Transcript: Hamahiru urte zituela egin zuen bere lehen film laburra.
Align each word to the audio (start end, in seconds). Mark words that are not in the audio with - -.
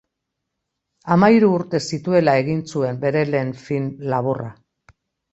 Hamahiru 1.15 1.49
urte 1.57 1.81
zituela 1.97 2.33
egin 2.43 2.63
zuen 2.71 2.97
bere 3.03 3.21
lehen 3.33 3.51
film 3.65 3.85
laburra. 4.15 4.49